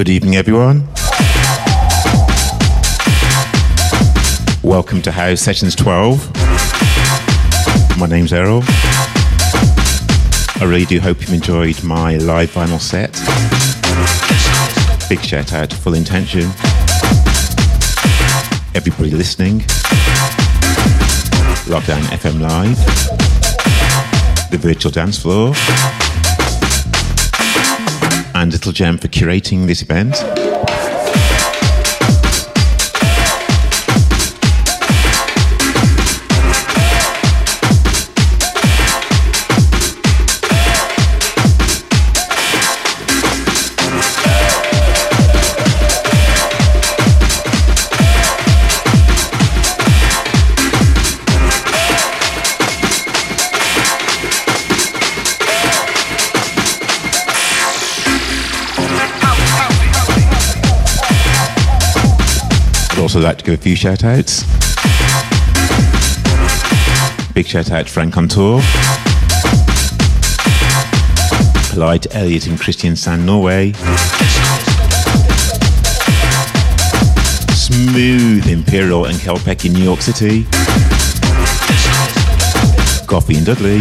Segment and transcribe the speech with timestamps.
[0.00, 0.88] Good evening, everyone.
[4.62, 6.26] Welcome to House Sessions 12.
[7.98, 8.62] My name's Errol.
[10.56, 13.12] I really do hope you've enjoyed my live vinyl set.
[15.10, 16.44] Big shout out to Full Intention.
[18.74, 19.60] Everybody listening.
[21.68, 22.78] Lockdown FM Live.
[24.50, 25.52] The virtual dance floor
[28.40, 30.39] and Little Gem for curating this event.
[63.22, 64.44] Like to give a few shout outs.
[67.34, 68.60] Big shout out to Frank on tour.
[71.70, 73.72] Polite Elliot and Christian Sand, Norway.
[77.52, 80.44] Smooth Imperial and Kelpeck in New York City.
[83.06, 83.80] Coffee and Dudley.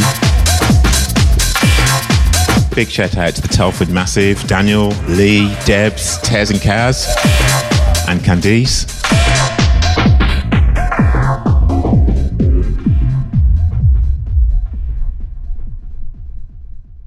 [2.75, 7.07] Big shout out to the Telford Massive, Daniel, Lee, Debs, Tez and Kaz,
[8.07, 8.88] and Candice.